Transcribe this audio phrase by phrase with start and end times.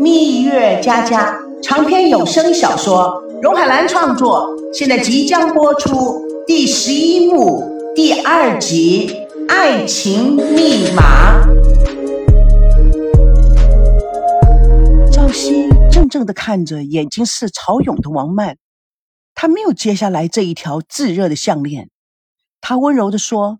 [0.00, 1.30] 蜜月佳佳》
[1.62, 9.08] 长篇有声小说，荣海兰创作，现在即将播出第十一幕第二集
[9.46, 11.44] 《爱情密码》。
[15.12, 18.56] 赵熙怔怔的看着眼睛似潮涌的王曼，
[19.34, 21.90] 他没有接下来这一条炙热的项链。
[22.62, 23.58] 他温柔的说：“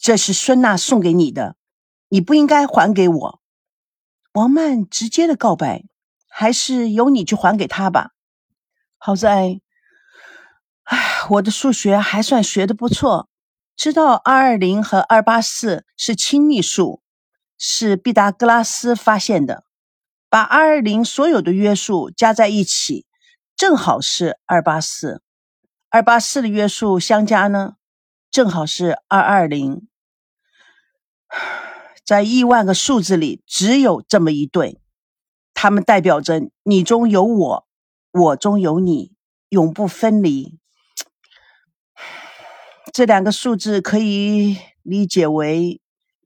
[0.00, 1.56] 这是孙娜送给你的，
[2.08, 3.39] 你不应该还给我。”
[4.32, 5.84] 王曼直接的告白，
[6.28, 8.12] 还是由你去还给他吧。
[8.96, 9.60] 好在，
[10.84, 13.28] 唉，我的数学还算学的不错，
[13.74, 17.02] 知道二二零和二八四是亲密数，
[17.58, 19.64] 是毕达哥拉斯发现的。
[20.28, 23.04] 把二二零所有的约数加在一起，
[23.56, 25.22] 正好是二八四；
[25.88, 27.74] 二八四的约数相加呢，
[28.30, 29.88] 正好是二二零。
[32.10, 34.80] 在亿万个数字里，只有这么一对，
[35.54, 37.66] 它们代表着你中有我，
[38.10, 39.12] 我中有你，
[39.50, 40.58] 永不分离。
[42.92, 45.80] 这两个数字可以理解为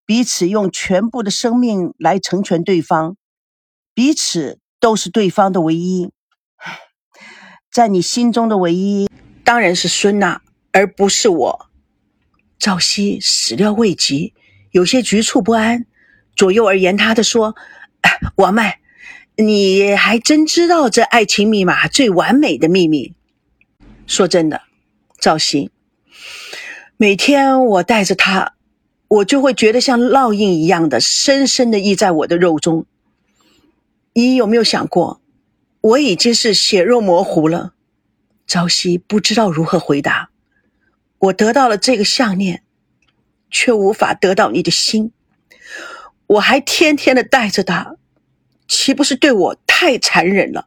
[0.07, 3.19] 彼此用全部的生命来成全对方，
[3.93, 6.11] 彼此都是对方的唯一。
[7.71, 9.11] 在你心中的唯一，
[9.45, 10.41] 当然是孙娜，
[10.73, 11.67] 而不是我。
[12.59, 14.33] 赵熙始料未及。
[14.75, 15.87] 有些局促不安，
[16.35, 17.55] 左右而言他的说
[18.35, 18.75] ：“王曼，
[19.37, 23.15] 你还真知道这爱情密码最完美的秘密。
[24.09, 24.63] 说真的，
[25.21, 25.71] 赵鑫，
[26.97, 28.55] 每天我带着它，
[29.07, 32.85] 我就会觉得像烙印一样的深深的印在我的肉中。
[34.13, 35.21] 你有没有想过，
[35.83, 37.75] 我已经是血肉模糊了？”
[38.49, 40.31] 朝夕不知道如何回答。
[41.19, 42.64] 我得到了这个项链。
[43.55, 45.13] 却无法得到你的心，
[46.27, 47.95] 我还天天的带着他，
[48.67, 50.67] 岂不是对我太残忍了？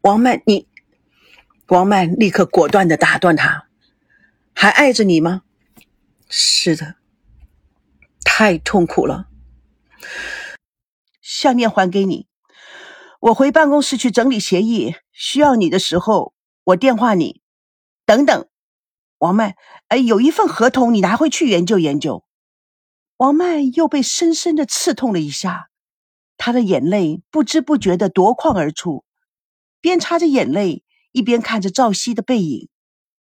[0.00, 0.66] 王曼，你，
[1.68, 3.68] 王曼立刻果断的打断他，
[4.52, 5.42] 还爱着你吗？
[6.28, 6.96] 是的，
[8.24, 9.28] 太痛苦了。
[11.22, 12.26] 项链还给你，
[13.20, 16.34] 我回办公室去整理协议，需要你的时候
[16.64, 17.42] 我电话你。
[18.04, 18.48] 等等。
[19.18, 19.54] 王曼，
[19.88, 22.24] 哎，有一份合同，你拿回去研究研究。
[23.16, 25.70] 王曼又被深深的刺痛了一下，
[26.36, 29.04] 她的眼泪不知不觉的夺眶而出，
[29.80, 32.68] 边擦着眼泪，一边看着赵熙的背影。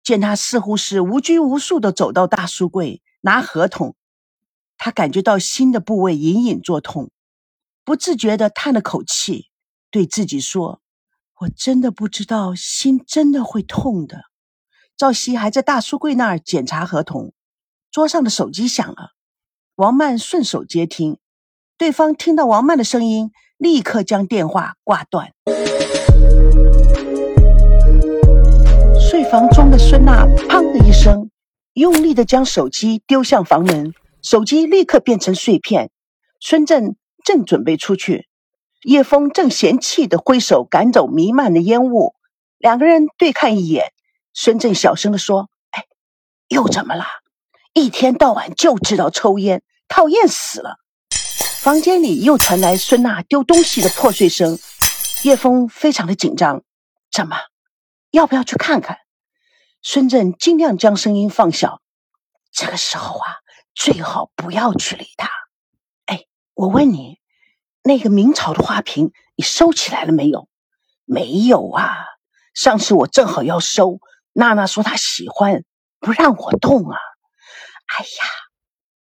[0.02, 3.94] 见他似乎是无拘无束的走到大书柜拿合同，
[4.76, 7.10] 他感觉到心的部位隐隐作痛，
[7.84, 9.48] 不自觉的叹了口气，
[9.90, 10.82] 对自己说
[11.40, 14.24] ：“我真的不知道，心真的会痛的。”
[15.04, 17.34] 赵熙还在大书柜那儿检查合同，
[17.90, 19.10] 桌上的手机响了，
[19.74, 21.18] 王曼顺手接听，
[21.76, 25.32] 对方听到王曼的声音，立刻将电话挂断。
[28.98, 31.28] 睡房中的孙娜“砰”的一声，
[31.74, 33.92] 用力的将手机丢向房门，
[34.22, 35.90] 手机立刻变成碎片。
[36.40, 38.26] 孙振正准备出去，
[38.84, 42.14] 叶枫正嫌弃的挥手赶走弥漫的烟雾，
[42.56, 43.92] 两个人对看一眼。
[44.34, 45.86] 孙振小声的说：“哎，
[46.48, 47.04] 又怎么了？
[47.72, 50.78] 一天到晚就知道抽烟，讨厌死了。”
[51.62, 54.58] 房间里又传来孙娜丢东西的破碎声。
[55.22, 56.62] 叶枫非常的紧张，
[57.10, 57.36] 怎么？
[58.10, 58.98] 要不要去看看？
[59.80, 61.80] 孙振尽量将声音放小。
[62.52, 63.36] 这个时候啊，
[63.74, 65.30] 最好不要去理他。
[66.06, 66.24] 哎，
[66.54, 67.20] 我问你，
[67.82, 70.48] 那个明朝的花瓶你收起来了没有？
[71.04, 72.04] 没有啊，
[72.52, 74.00] 上次我正好要收。
[74.34, 75.64] 娜娜说她喜欢，
[76.00, 76.98] 不让我动啊！
[77.96, 78.24] 哎呀，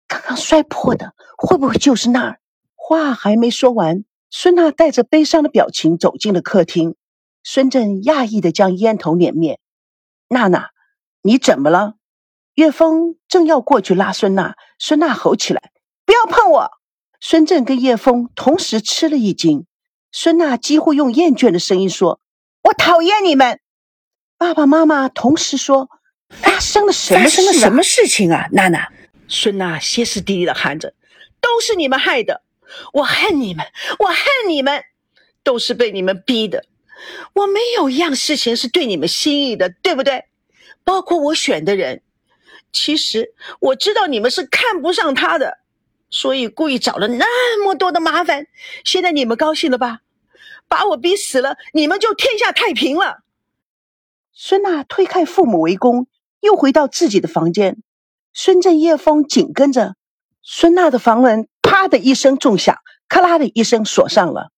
[0.08, 2.40] 刚刚摔破的会不会就是那儿？
[2.76, 6.96] 话还没说完，孙娜带着悲伤的表情走进了客厅。
[7.44, 9.60] 孙振讶异的将烟头捻灭。
[10.28, 10.70] 娜娜，
[11.22, 11.96] 你怎么了？
[12.54, 15.72] 岳峰正要过去拉孙娜，孙娜吼起来
[16.06, 16.70] ：“不要碰我！”
[17.20, 19.66] 孙振跟叶枫同时吃了一惊。
[20.12, 22.20] 孙娜几乎用厌倦的声音说
[22.64, 23.60] ：“我讨厌你们。”
[24.44, 25.90] 爸爸妈妈同时说
[26.28, 27.22] ：“发生了什么？
[27.22, 28.92] 发生了什么事情啊？”娜娜、
[29.30, 30.94] 孙娜歇斯底里的喊着
[31.40, 32.42] ：“都是你们害的！
[32.92, 33.66] 我恨你们！
[34.00, 34.18] 我恨
[34.50, 34.84] 你们！
[35.44, 36.66] 都是被你们逼的！
[37.32, 40.26] 我没有一样事情是对你们心意的，对不对？
[40.84, 42.02] 包括我选的人。
[42.74, 45.60] 其实我知道你们是看不上他的，
[46.10, 48.48] 所以故意找了那么多的麻烦。
[48.84, 50.02] 现在你们高兴了吧？
[50.68, 53.20] 把我逼死了，你们就天下太平了。”
[54.36, 56.08] 孙娜推开父母围攻，
[56.40, 57.84] 又回到自己的房间。
[58.34, 59.96] 孙振、叶枫紧跟着。
[60.42, 64.50] 孙娜的房门啪的一声重响，咔啦的一声锁上了。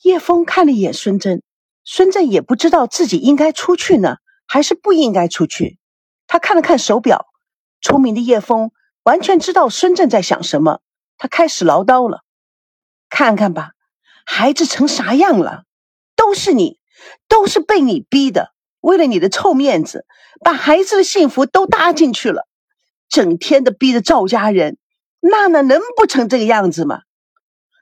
[0.00, 1.42] 叶枫看了一眼孙振，
[1.84, 4.16] 孙振也不知道自己应该出去呢，
[4.46, 5.78] 还是不应该出去。
[6.26, 7.26] 他看了看手表，
[7.82, 8.72] 聪明的叶枫
[9.02, 10.80] 完全知道孙振在想什么。
[11.18, 12.22] 他开始唠叨了
[13.10, 13.72] ：“看看吧，
[14.24, 15.64] 孩子成啥样了？
[16.16, 16.80] 都是你，
[17.28, 18.54] 都是被你逼的。
[18.82, 20.04] 为了你的臭面子，
[20.44, 22.46] 把孩子的幸福都搭进去了，
[23.08, 24.76] 整天的逼着赵家人。
[25.20, 27.00] 娜娜能不成这个样子吗？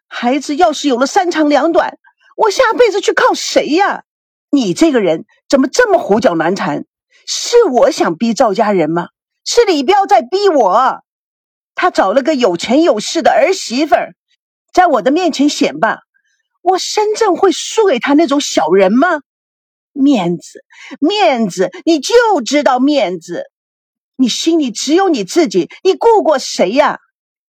[0.06, 1.98] 孩子要是有了三长两短。”
[2.36, 4.04] 我下辈子去靠谁呀？
[4.50, 6.86] 你这个人怎么这么胡搅蛮缠？
[7.26, 9.08] 是我想逼赵家人吗？
[9.44, 11.02] 是李彪在逼我。
[11.74, 13.94] 他找了个有钱有势的儿媳妇，
[14.72, 15.98] 在我的面前显摆。
[16.62, 19.20] 我深圳会输给他那种小人吗？
[19.92, 20.64] 面子，
[21.00, 22.14] 面子，你就
[22.44, 23.44] 知道面子。
[24.16, 26.98] 你心里只有你自己，你顾过谁呀？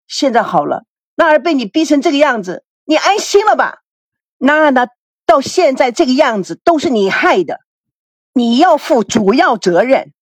[0.08, 0.84] 现在好了，
[1.16, 3.80] 那儿被你逼成这个样子，你安心了吧？
[4.38, 4.88] 娜娜
[5.26, 7.60] 到现在这个样子都是你害的，
[8.34, 10.14] 你要负主要责任。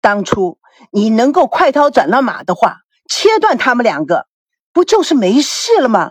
[0.00, 0.58] 当初
[0.90, 2.78] 你能够快刀斩乱麻的话，
[3.08, 4.26] 切断他们两个，
[4.72, 6.10] 不就是没事了吗？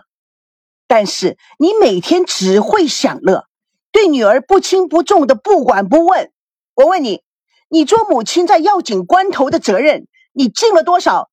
[0.86, 3.46] 但是你每天只会享乐，
[3.92, 6.32] 对女儿不轻不重的不管不问。
[6.74, 7.22] 我问你，
[7.68, 11.30] 你做母亲在要紧关头的责任，你尽了多少？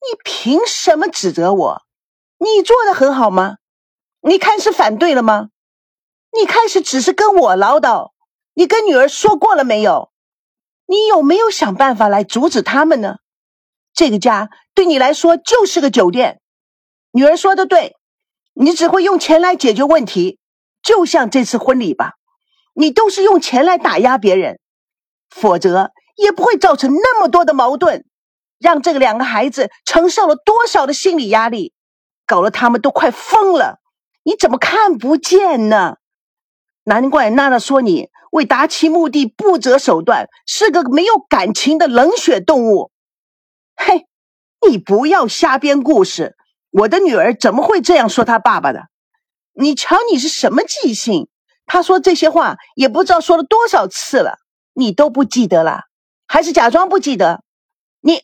[0.00, 1.82] 你凭什么指责我？
[2.38, 3.58] 你做的很好吗？
[4.20, 5.50] 你开始反对了吗？
[6.32, 8.10] 你开始只是跟我唠叨，
[8.54, 10.10] 你跟女儿说过了没有？
[10.86, 13.18] 你有没有想办法来阻止他们呢？
[13.94, 16.40] 这个家对你来说就是个酒店。
[17.12, 17.96] 女儿说的对，
[18.54, 20.40] 你只会用钱来解决问题，
[20.82, 22.14] 就像这次婚礼吧，
[22.74, 24.58] 你都是用钱来打压别人，
[25.30, 28.04] 否则也不会造成那么多的矛盾，
[28.58, 31.72] 让这个两个孩子承受了多少的心理压力，
[32.26, 33.78] 搞得他们都快疯了。
[34.24, 35.96] 你怎么看不见呢？
[36.84, 42.90] 难怪娜娜说你为达其目的不择手段，是个没有感情的冷血动物。
[43.76, 44.06] 嘿，
[44.68, 46.36] 你不要瞎编故事！
[46.70, 48.88] 我的女儿怎么会这样说她爸爸的？
[49.52, 51.28] 你瞧你是什么记性？
[51.66, 54.38] 他说这些话也不知道说了多少次了，
[54.72, 55.84] 你都不记得了，
[56.26, 57.42] 还是假装不记得？
[58.00, 58.22] 你，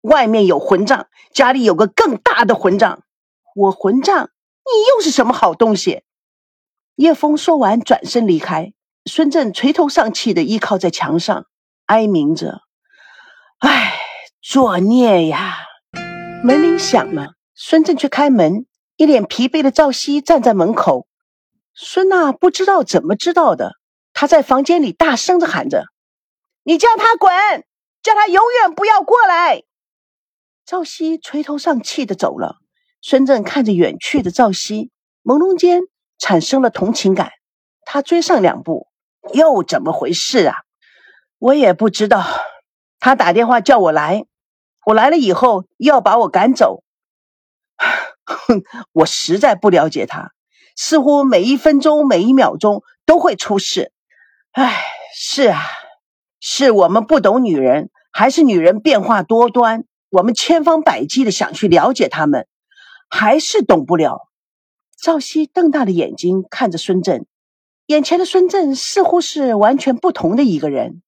[0.00, 3.02] 外面有混账，家里有个更大的混账。
[3.54, 4.30] 我混账，
[4.64, 6.02] 你又是什么好东西？
[6.94, 8.72] 叶枫说完，转身离开。
[9.04, 11.44] 孙振垂头丧气的依靠在墙上，
[11.84, 12.62] 哀鸣着
[13.60, 13.98] ：“唉，
[14.42, 15.58] 作孽呀！”
[16.42, 18.66] 门铃响了，孙振去开门，
[18.96, 21.06] 一脸疲惫的赵熙站在门口。
[21.74, 23.74] 孙娜不知道怎么知道的，
[24.12, 25.86] 她在房间里大声的喊着
[26.64, 27.30] ：“你叫他滚，
[28.02, 29.62] 叫他永远不要过来！”
[30.64, 32.56] 赵熙垂头丧气的走了。
[33.02, 34.90] 孙正看着远去的赵熙，
[35.22, 35.82] 朦胧间。
[36.18, 37.30] 产生了同情感，
[37.84, 38.88] 他追上两步，
[39.34, 40.54] 又怎么回事啊？
[41.38, 42.24] 我也不知道。
[42.98, 44.24] 他打电话叫我来，
[44.86, 46.82] 我来了以后又要把我赶走。
[48.34, 48.62] 哼，
[48.92, 50.32] 我实在不了解他，
[50.76, 53.92] 似乎每一分钟、每一秒钟都会出事。
[54.52, 54.84] 唉，
[55.14, 55.62] 是啊，
[56.40, 59.84] 是我们不懂女人，还是女人变化多端？
[60.10, 62.46] 我们千方百计的想去了解他们，
[63.08, 64.28] 还是懂不了。
[64.98, 67.26] 赵熙瞪大了眼睛看着孙振，
[67.86, 71.02] 眼前的孙振似乎是完全不同的一个人，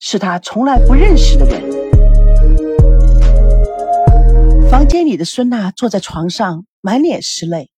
[0.00, 1.77] 是他从来不认识的人。
[4.70, 7.70] 房间里的孙娜坐在床上，满脸是泪。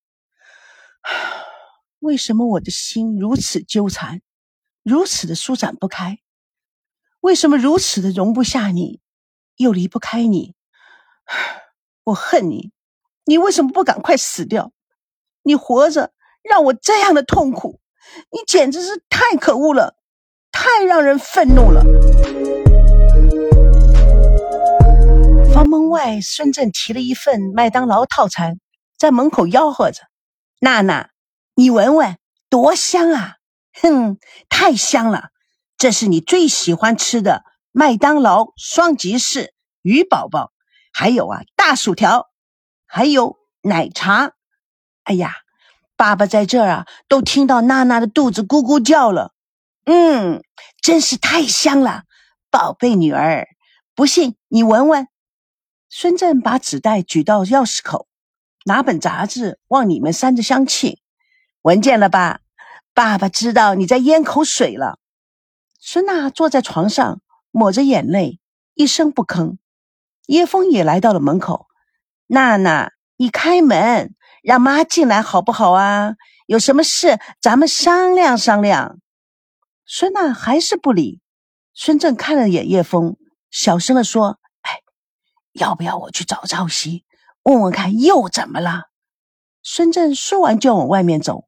[1.99, 4.21] 为什么我的心如此纠缠，
[4.83, 6.19] 如此的舒展不开？
[7.21, 8.99] 为什么如此的容不下你，
[9.55, 10.53] 又离不开你？
[12.03, 12.73] 我恨你，
[13.23, 14.73] 你为什么不赶快死掉？
[15.43, 16.11] 你活着
[16.43, 17.79] 让我这样的痛苦，
[18.31, 19.95] 你简直是太可恶了，
[20.51, 21.83] 太让人愤怒了。
[25.91, 28.59] 外，孙振提了一份麦当劳套餐，
[28.97, 30.01] 在门口吆喝着
[30.59, 31.11] ：“娜娜，
[31.53, 32.17] 你闻闻，
[32.49, 33.35] 多香啊！
[33.79, 34.17] 哼，
[34.49, 35.29] 太香了，
[35.77, 40.51] 这是你最喜欢吃的麦当劳双吉士鱼宝宝，
[40.91, 42.27] 还有啊，大薯条，
[42.87, 44.31] 还有奶茶。”
[45.03, 45.35] 哎呀，
[45.95, 49.33] 爸爸在这儿啊，都听到娜娜的肚子咕咕叫了。
[49.85, 50.43] 嗯，
[50.81, 52.03] 真是太香了，
[52.49, 53.47] 宝贝女儿，
[53.93, 55.07] 不信你闻闻。
[55.93, 58.07] 孙振把纸袋举到钥匙口，
[58.63, 61.01] 拿本杂志往里面扇着香气，
[61.63, 62.39] 闻见了吧？
[62.93, 64.99] 爸爸知道你在咽口水了。
[65.81, 67.21] 孙娜坐在床上，
[67.51, 68.39] 抹着眼泪，
[68.73, 69.57] 一声不吭。
[70.27, 71.67] 叶枫也来到了门口，
[72.27, 74.15] 娜娜，你开门。
[74.41, 76.15] 让妈进来好不好啊？
[76.47, 78.97] 有什么事咱们商量商量。
[79.85, 81.21] 孙娜还是不理。
[81.75, 83.17] 孙正看了眼叶枫，
[83.51, 84.39] 小声的说：“，
[85.53, 87.03] 要不要我去找赵熙，
[87.43, 88.89] 问问看又怎么了？”
[89.63, 91.45] 孙正说完就往外面走，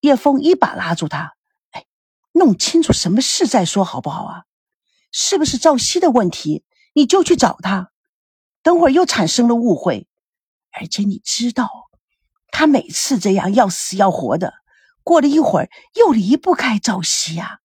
[0.00, 1.34] 叶枫一把拉住他
[1.72, 1.84] ：“哎，
[2.32, 4.44] 弄清楚什么事再说好不好啊？
[5.10, 6.64] 是不是赵熙的问题？
[6.94, 7.90] 你就去找他，
[8.62, 10.06] 等会儿又产生了误会。
[10.72, 11.68] 而且你知道，
[12.50, 14.54] 他每次这样要死要活的，
[15.02, 17.60] 过了一会儿又离不开赵熙呀。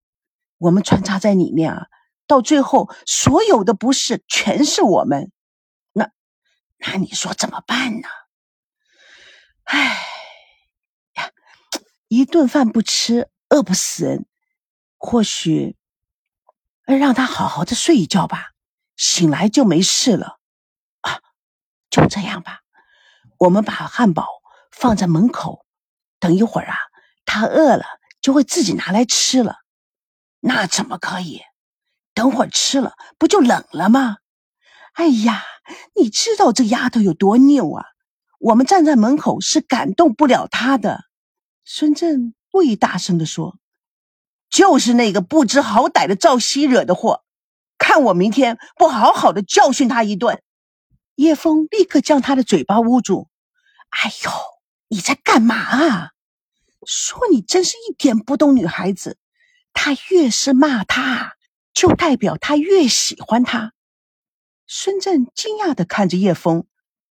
[0.57, 1.87] 我们穿插在里面啊。”
[2.27, 5.33] 到最后，所有的不是全是我们，
[6.83, 8.07] 那你说怎么办呢？
[9.63, 10.03] 唉
[11.13, 11.31] 呀，
[12.07, 14.25] 一顿饭不吃，饿不死人。
[14.97, 15.77] 或许
[16.85, 18.51] 让他好好的睡一觉吧，
[18.97, 20.39] 醒来就没事了。
[21.01, 21.21] 啊，
[21.89, 22.61] 就这样吧。
[23.37, 24.27] 我们把汉堡
[24.71, 25.65] 放在门口，
[26.19, 26.77] 等一会儿啊，
[27.25, 27.85] 他饿了
[28.21, 29.57] 就会自己拿来吃了。
[30.39, 31.41] 那怎么可以？
[32.13, 34.17] 等会儿吃了不就冷了吗？
[34.93, 35.43] 哎呀，
[35.95, 37.85] 你知道这丫头有多拗啊！
[38.39, 41.01] 我们站在门口是感动不了她的。
[41.63, 43.57] 孙振故意大声的说
[44.49, 47.23] ：“就是那个不知好歹的赵熙惹的祸，
[47.77, 50.41] 看我明天不好好的教训他一顿。”
[51.15, 53.29] 叶枫立刻将他的嘴巴捂住
[53.91, 54.31] ：“哎呦，
[54.87, 56.11] 你在干嘛啊？
[56.85, 59.17] 说你真是一点不懂女孩子。
[59.73, 61.33] 他越是骂他。”
[61.73, 63.71] 就代表他越喜欢他。
[64.73, 66.63] 孙振惊讶的看着叶枫，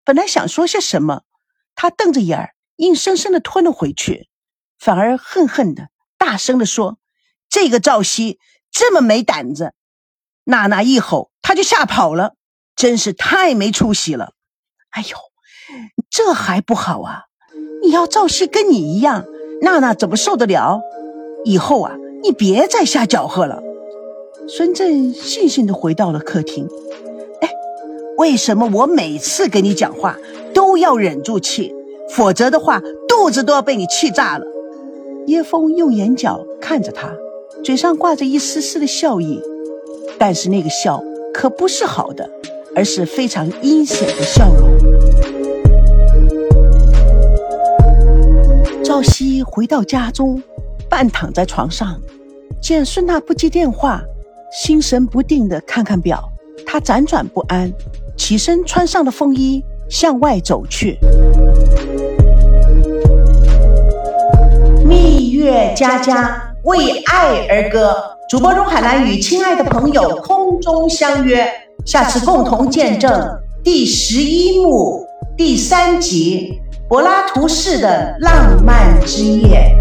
[0.06, 1.24] 本来想说些什么，
[1.76, 4.30] 他瞪着眼儿，硬生生的吞了回去，
[4.80, 7.00] 反而恨恨的大声的说
[7.52, 8.40] ：“这个赵熙
[8.72, 9.74] 这么没胆子！”
[10.46, 12.36] 娜娜一吼，他就吓跑了，
[12.78, 14.32] 真是太没出息了。
[14.92, 15.18] 哎呦，
[16.10, 17.24] 这还不好啊！
[17.84, 19.26] 你要赵熙跟你一样，
[19.62, 20.80] 娜娜怎么受得了？
[21.44, 23.62] 以后啊，你别再瞎搅和了。
[24.48, 26.66] 孙振悻悻地回到了客厅。
[28.20, 30.18] 为什么我每次跟你讲话
[30.54, 31.74] 都要忍住气？
[32.10, 34.46] 否则的话，肚子都要被你气炸了。
[35.26, 37.16] 叶枫用眼角看着他，
[37.64, 39.42] 嘴上挂着一丝丝的笑意，
[40.18, 41.02] 但是那个笑
[41.34, 42.30] 可不是好的，
[42.76, 44.70] 而是非常阴险的笑容。
[48.84, 50.44] 赵熙回到家中，
[50.90, 51.98] 半躺在床上，
[52.62, 54.02] 见孙娜不接电话。
[54.52, 56.22] 心神不定的看看表，
[56.66, 57.72] 他辗转不安，
[58.20, 61.00] 起身穿上了风衣，向外走去。
[64.86, 67.96] 蜜月佳佳为爱而歌，
[68.30, 71.48] 主播荣海兰与亲爱的朋友空中相约，
[71.86, 73.10] 下次共同见证
[73.64, 75.08] 第十一幕
[75.38, 76.60] 第三集
[76.90, 79.74] 柏拉图式的浪漫之夜。